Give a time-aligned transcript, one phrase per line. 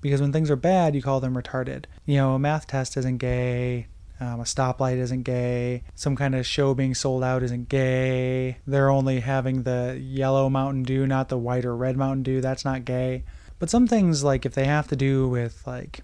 [0.00, 1.84] because when things are bad, you call them retarded.
[2.06, 3.88] You know, a math test isn't gay.
[4.20, 5.84] Um, a stoplight isn't gay.
[5.94, 8.58] Some kind of show being sold out isn't gay.
[8.66, 12.40] They're only having the yellow Mountain Dew, not the white or red Mountain Dew.
[12.40, 13.22] That's not gay.
[13.60, 16.00] But some things, like if they have to do with like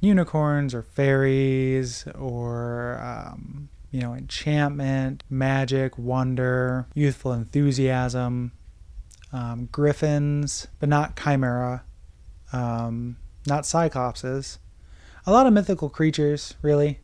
[0.00, 8.50] unicorns or fairies or, um, you know, enchantment, magic, wonder, youthful enthusiasm,
[9.32, 11.84] um, griffins, but not chimera,
[12.52, 13.16] um,
[13.46, 14.58] not cyclopses.
[15.26, 16.98] A lot of mythical creatures, really.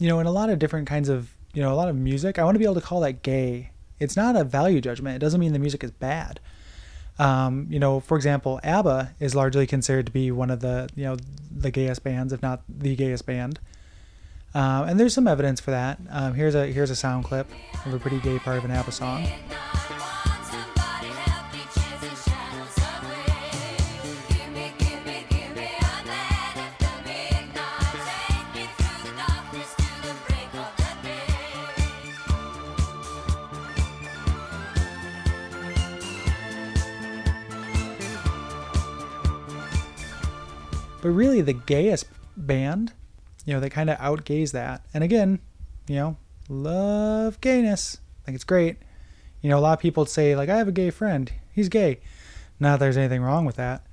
[0.00, 2.36] You know, and a lot of different kinds of, you know, a lot of music.
[2.36, 3.70] I want to be able to call that gay.
[4.00, 5.14] It's not a value judgment.
[5.14, 6.40] It doesn't mean the music is bad.
[7.16, 11.04] Um, you know, for example, ABBA is largely considered to be one of the you
[11.04, 11.16] know
[11.48, 13.60] the gayest bands, if not the gayest band.
[14.54, 15.98] Uh, and there's some evidence for that.
[16.10, 17.50] Um, here's a here's a sound clip
[17.84, 19.26] of a pretty gay part of an ABBA song.
[41.04, 42.94] but really the gayest band,
[43.44, 44.84] you know, they kind of outgaze that.
[44.92, 45.40] And again,
[45.86, 46.16] you know,
[46.48, 47.98] love gayness.
[48.22, 48.76] I think it's great.
[49.42, 51.30] You know, a lot of people say like, I have a gay friend.
[51.52, 52.00] He's gay.
[52.58, 53.86] Not that there's anything wrong with that.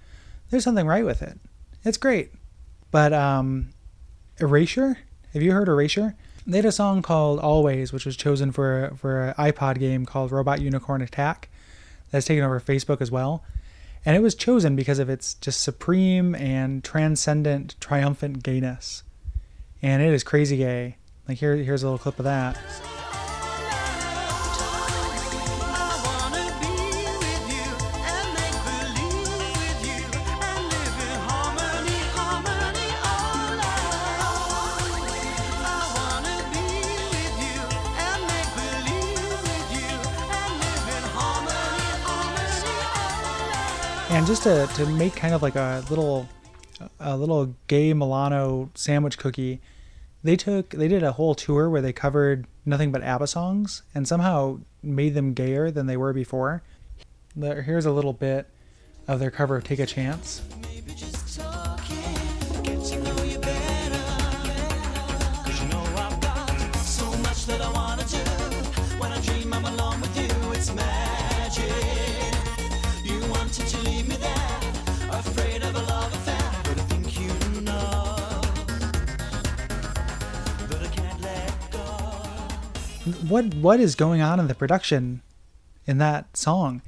[0.49, 1.39] There's something right with it.
[1.83, 2.31] It's great.
[2.91, 3.69] But um,
[4.39, 4.97] Erasure,
[5.33, 6.15] have you heard Erasure?
[6.45, 10.31] They had a song called Always, which was chosen for for an iPod game called
[10.31, 11.49] Robot Unicorn Attack.
[12.09, 13.43] That's taken over Facebook as well.
[14.03, 19.03] And it was chosen because of its just supreme and transcendent, triumphant gayness.
[19.81, 20.97] And it is crazy gay.
[21.27, 22.59] Like here, here's a little clip of that.
[44.11, 46.27] and just to, to make kind of like a little
[46.99, 49.61] a little gay Milano sandwich cookie,
[50.23, 54.07] they took they did a whole tour where they covered nothing but ABBA songs and
[54.07, 56.63] somehow made them gayer than they were before.
[57.35, 58.47] Here's a little bit
[59.07, 60.41] of their cover of "Take a Chance."
[83.23, 85.21] What what is going on in the production
[85.85, 86.81] in that song?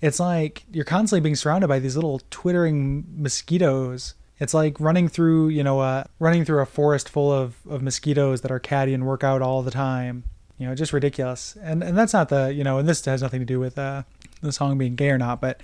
[0.00, 4.14] It's like you're constantly being surrounded by these little twittering mosquitoes.
[4.38, 8.40] It's like running through, you know, uh, running through a forest full of, of mosquitoes
[8.42, 10.24] that are catty and work out all the time.
[10.58, 11.56] You know, just ridiculous.
[11.62, 14.02] And and that's not the, you know, and this has nothing to do with uh,
[14.42, 15.60] the song being gay or not, but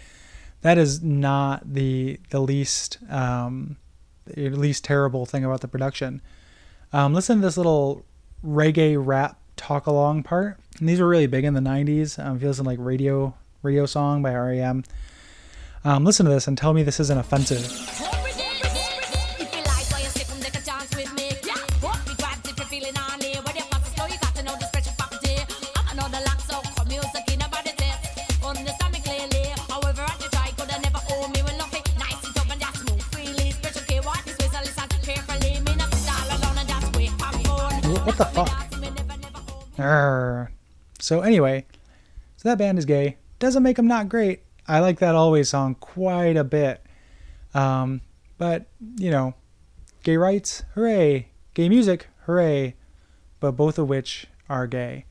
[0.62, 3.76] that is not the the least um,
[4.26, 6.22] the least terrible thing about the production.
[6.92, 8.04] Um, listen to this little
[8.44, 10.58] reggae rap talk along part.
[10.78, 12.18] And these were really big in the 90s.
[12.18, 14.84] Um, if you listen to like radio, radio song by REM,
[15.84, 17.66] um, listen to this and tell me this isn't offensive.
[38.02, 38.69] What the fuck?
[39.80, 40.48] Arrgh.
[40.98, 41.66] So anyway,
[42.36, 43.16] so that band is gay.
[43.38, 44.42] Doesn't make them not great.
[44.68, 46.82] I like that Always song quite a bit.
[47.54, 48.02] Um,
[48.38, 48.66] but
[48.96, 49.34] you know,
[50.02, 51.28] gay rights, hooray!
[51.54, 52.76] Gay music, hooray!
[53.40, 55.06] But both of which are gay.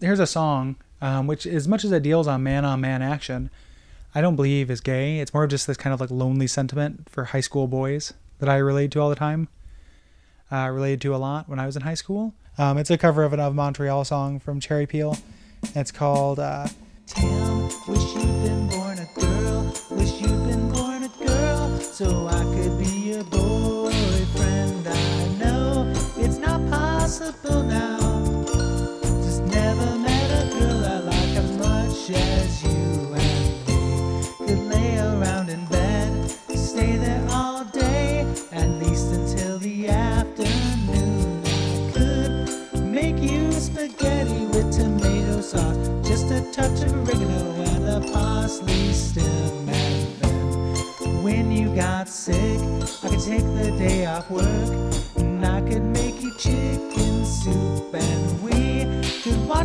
[0.00, 3.50] Here's a song um, which, as much as it deals on man on man action,
[4.14, 5.18] I don't believe is gay.
[5.20, 8.48] It's more of just this kind of like lonely sentiment for high school boys that
[8.48, 9.48] I relate to all the time.
[10.50, 12.32] Uh, related to a lot when I was in high school.
[12.56, 15.16] Um, it's a cover of an Of Montreal song from Cherry Peel.
[15.74, 16.68] It's called uh,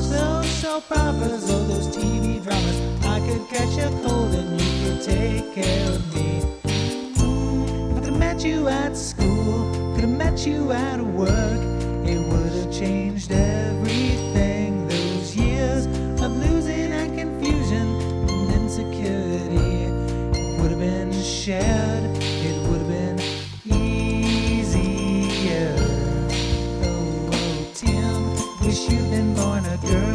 [0.01, 2.79] watch those soap operas those TV dramas.
[3.05, 6.39] I could catch a cold, and you could take care of me.
[6.63, 11.61] If I could have met you at school, could have met you at work,
[12.07, 14.87] it would have changed everything.
[14.87, 15.85] Those years
[16.21, 17.87] of losing and confusion
[18.29, 19.91] and insecurity
[20.59, 21.90] would have been shared,
[29.71, 30.10] a girl,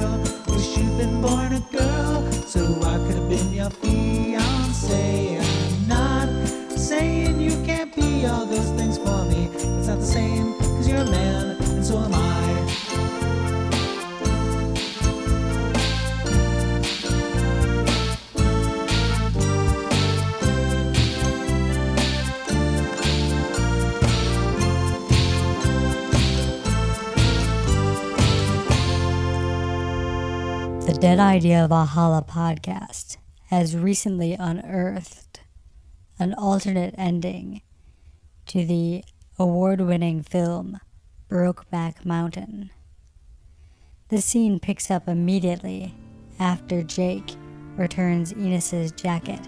[30.98, 33.18] Dead Idea of Valhalla podcast
[33.50, 35.40] has recently unearthed
[36.18, 37.60] an alternate ending
[38.46, 39.04] to the
[39.38, 40.80] award winning film
[41.28, 42.70] Brokeback Mountain.
[44.08, 45.94] The scene picks up immediately
[46.40, 47.36] after Jake
[47.76, 49.46] returns Enos's jacket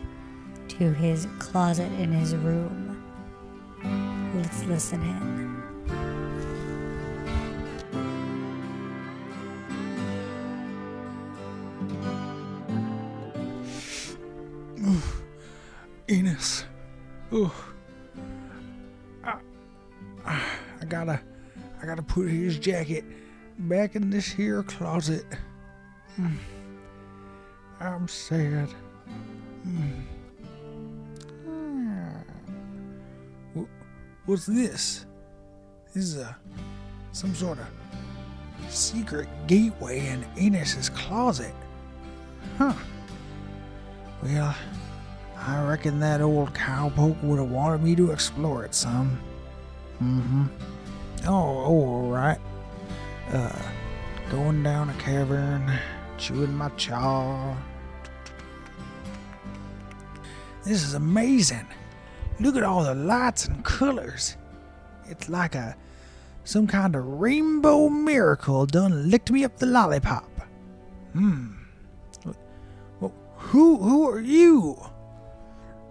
[0.69, 3.03] to his closet in his room.
[4.35, 5.58] Let's listen in.
[22.19, 23.05] Put his jacket
[23.61, 25.25] back in this here closet.
[26.19, 26.37] Mm.
[27.79, 28.69] I'm sad.
[29.65, 30.03] Mm.
[31.49, 33.63] Ah.
[34.27, 35.07] What's this?
[35.95, 36.37] This is a
[37.13, 37.69] some sort of
[38.69, 41.55] secret gateway in Enos's closet.
[42.57, 42.75] Huh.
[44.25, 44.57] Well,
[45.37, 49.21] I reckon that old cowpoke would have wanted me to explore it some.
[50.03, 50.47] Mm-hmm.
[51.27, 52.39] Oh, all right.
[53.33, 53.53] Uh,
[54.31, 55.71] going down a cavern,
[56.17, 57.57] chewing my chaw.
[60.65, 61.67] This is amazing.
[62.41, 64.37] Look at all the lights and colors.
[65.07, 65.77] It's like a
[66.45, 70.31] some kind of rainbow miracle done licked me up the lollipop.
[71.13, 71.53] Hmm.
[73.01, 74.79] Well, who who are you?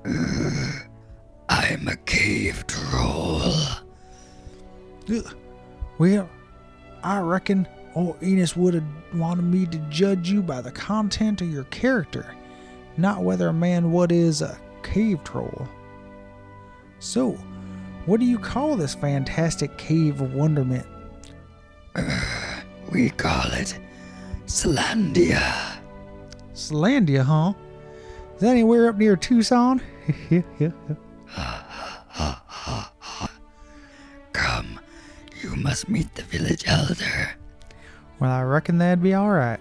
[1.49, 3.46] I'm a cave troll.
[5.09, 5.35] Ugh.
[5.97, 6.29] Well,
[7.03, 8.83] I reckon old Enos would have
[9.13, 12.35] wanted me to judge you by the content of your character,
[12.97, 15.67] not whether a man what is a cave troll.
[16.99, 17.31] So,
[18.05, 20.85] what do you call this fantastic cave of wonderment?
[22.91, 23.77] We call it
[24.45, 25.77] Slandia.
[26.53, 27.53] Slandia, huh?
[28.35, 29.81] Is that anywhere up near Tucson?
[30.29, 30.43] Come,
[31.35, 31.66] ah,
[35.61, 37.35] must meet the village elder.
[38.19, 39.59] well, I reckon that'd be alright.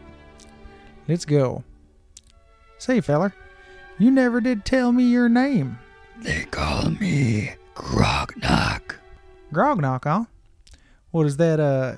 [1.08, 1.62] Let's go.
[2.78, 3.34] Say, feller,
[3.98, 5.78] you never did tell me your name.
[6.18, 8.96] They call me Grognock.
[9.52, 10.24] Grognock, huh?
[11.10, 11.96] What is that, uh,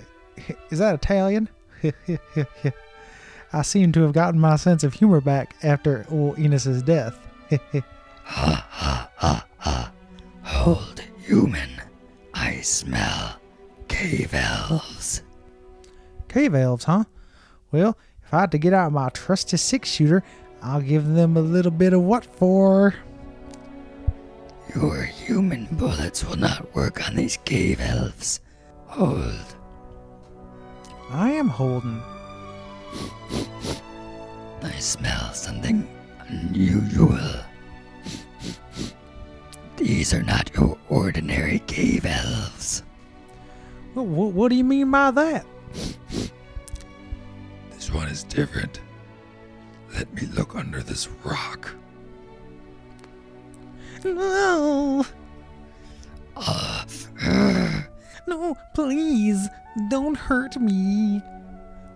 [0.71, 1.49] is that Italian?
[3.53, 7.19] I seem to have gotten my sense of humor back after old Enos's death.
[8.31, 9.93] Ha ha ha ha.
[10.43, 11.81] Hold human.
[12.35, 13.41] I smell
[13.89, 15.23] cave elves.
[16.29, 17.05] Cave elves, huh?
[17.73, 20.23] Well, if I had to get out my trusty six shooter,
[20.63, 22.95] I'll give them a little bit of what for.
[24.75, 28.41] Your human bullets will not work on these cave elves.
[28.87, 29.57] Hold.
[31.11, 32.03] I am holding.
[34.63, 35.89] I smell something
[36.29, 37.19] unusual.
[39.77, 42.83] These are not your ordinary cave elves.
[43.99, 45.45] What, what, what do you mean by that?
[47.73, 48.81] This one is different.
[49.93, 51.75] Let me look under this rock.
[54.05, 55.05] No,
[56.37, 56.85] Uh,
[58.29, 59.49] no, please,
[59.91, 61.21] don't hurt me.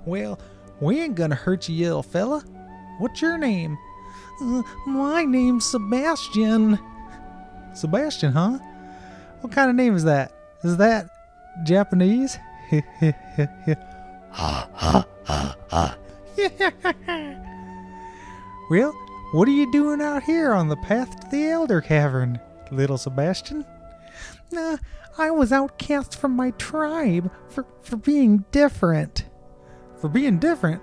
[0.04, 0.40] Well,
[0.80, 2.42] we ain't gonna hurt you, little fella.
[2.98, 3.78] What's your name?
[4.40, 6.80] Uh, my name's Sebastian.
[7.74, 8.58] Sebastian, huh?
[9.42, 10.32] What kind of name is that?
[10.64, 11.11] Is that
[11.64, 12.38] Japanese?
[12.70, 15.96] ha ha ha ha.
[18.70, 18.92] well,
[19.32, 22.40] what are you doing out here on the path to the Elder Cavern,
[22.70, 23.64] little Sebastian?
[24.56, 24.76] Uh,
[25.18, 29.24] I was outcast from my tribe for, for being different.
[30.00, 30.82] For being different?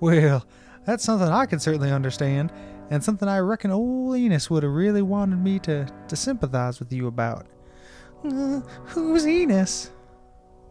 [0.00, 0.46] Well,
[0.84, 2.52] that's something I can certainly understand,
[2.90, 6.92] and something I reckon old Enos would have really wanted me to, to sympathize with
[6.92, 7.46] you about.
[8.24, 9.90] Uh, who's Enos?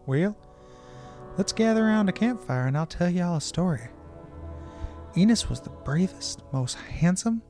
[0.05, 0.35] Well,
[1.37, 3.87] let's gather around a campfire and I'll tell you all a story.
[5.15, 7.41] Enos was the bravest, most handsome,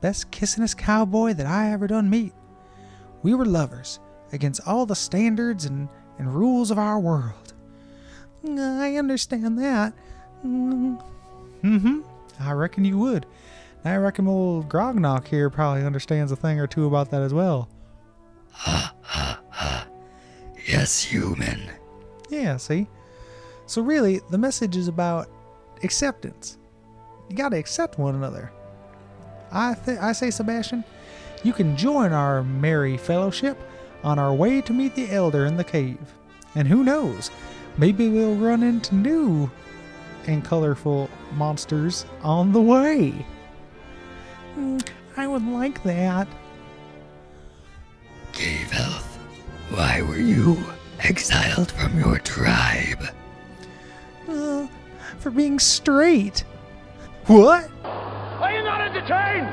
[0.00, 2.32] best kissin'est cowboy that I ever done meet.
[3.22, 4.00] We were lovers
[4.32, 5.88] against all the standards and,
[6.18, 7.54] and rules of our world.
[8.44, 9.94] I understand that.
[10.44, 12.00] Mm-hmm.
[12.40, 13.26] I reckon you would.
[13.84, 17.68] I reckon old Grognock here probably understands a thing or two about that as well.
[20.66, 21.70] Yes, human.
[22.28, 22.88] Yeah, see?
[23.66, 25.28] So, really, the message is about
[25.82, 26.58] acceptance.
[27.28, 28.52] You gotta accept one another.
[29.50, 30.84] I, th- I say, Sebastian,
[31.42, 33.58] you can join our merry fellowship
[34.04, 35.98] on our way to meet the elder in the cave.
[36.54, 37.30] And who knows,
[37.78, 39.50] maybe we'll run into new
[40.26, 43.26] and colorful monsters on the way.
[44.56, 46.28] Mm, I would like that.
[49.72, 50.62] Why were you
[51.00, 53.02] exiled from your tribe?
[54.28, 54.66] Uh,
[55.18, 56.44] for being straight.
[57.26, 57.70] What?
[57.82, 59.48] Are you not entertained?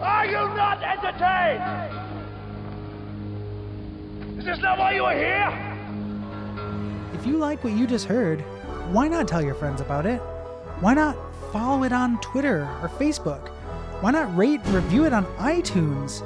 [0.00, 1.62] Are you not entertained?
[4.38, 5.50] Is this not why you are here?
[7.14, 8.42] If you like what you just heard,
[8.92, 10.18] why not tell your friends about it?
[10.80, 11.16] Why not
[11.50, 13.48] follow it on Twitter or Facebook?
[14.02, 16.20] Why not rate and review it on iTunes?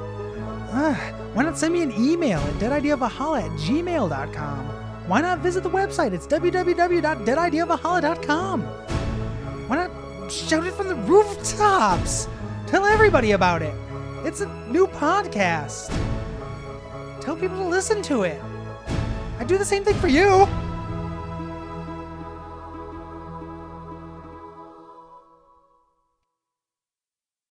[0.71, 4.65] Ah, why not send me an email at deadideavalhalla at gmail.com?
[5.07, 6.13] Why not visit the website?
[6.13, 8.61] It's www.deadideavalhalla.com.
[9.67, 9.91] Why not
[10.31, 12.27] shout it from the rooftops?
[12.67, 13.73] Tell everybody about it.
[14.25, 15.89] It's a new podcast.
[17.21, 18.41] Tell people to listen to it.
[19.39, 20.47] I do the same thing for you.